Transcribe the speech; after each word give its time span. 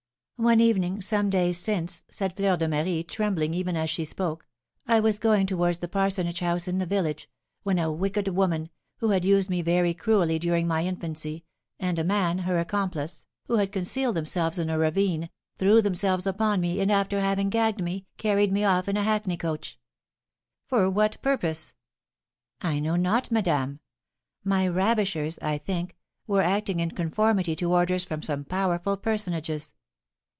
"One 0.49 0.59
evening, 0.59 1.01
some 1.01 1.29
days 1.29 1.59
since," 1.59 2.01
said 2.09 2.35
Fleur 2.35 2.57
de 2.57 2.67
Marie, 2.67 3.03
trembling 3.03 3.53
even 3.53 3.77
as 3.77 3.91
she 3.91 4.03
spoke, 4.05 4.47
"I 4.87 4.99
was 4.99 5.19
going 5.19 5.45
towards 5.45 5.77
the 5.77 5.87
parsonage 5.87 6.39
house 6.39 6.67
in 6.67 6.79
the 6.79 6.87
village, 6.87 7.29
when 7.61 7.77
a 7.77 7.91
wicked 7.91 8.27
woman, 8.29 8.69
who 8.97 9.11
had 9.11 9.23
used 9.23 9.51
me 9.51 9.61
very 9.61 9.93
cruelly 9.93 10.39
during 10.39 10.65
my 10.65 10.83
infancy, 10.83 11.45
and 11.79 11.99
a 11.99 12.03
man, 12.03 12.39
her 12.39 12.57
accomplice, 12.59 13.27
who 13.45 13.57
had 13.57 13.71
concealed 13.71 14.15
themselves 14.15 14.57
in 14.57 14.67
a 14.71 14.79
ravine, 14.79 15.29
threw 15.59 15.79
themselves 15.79 16.25
upon 16.25 16.59
me, 16.59 16.81
and, 16.81 16.91
after 16.91 17.19
having 17.21 17.51
gagged 17.51 17.83
me, 17.83 18.07
carried 18.17 18.51
me 18.51 18.63
off 18.63 18.87
in 18.87 18.97
a 18.97 19.03
hackney 19.03 19.37
coach." 19.37 19.79
"For 20.65 20.89
what 20.89 21.21
purpose?" 21.21 21.75
"I 22.61 22.79
know 22.79 22.95
not, 22.95 23.29
madame. 23.29 23.79
My 24.43 24.67
ravishers, 24.67 25.37
as 25.37 25.47
I 25.47 25.57
think, 25.59 25.95
were 26.25 26.41
acting 26.41 26.79
in 26.79 26.89
conformity 26.89 27.55
to 27.57 27.71
orders 27.71 28.03
from 28.03 28.23
some 28.23 28.43
powerful 28.43 28.97
personages." 28.97 29.73